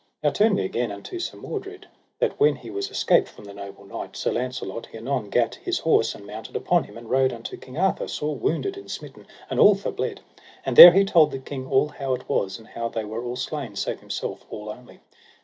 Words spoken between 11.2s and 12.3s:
the king all how it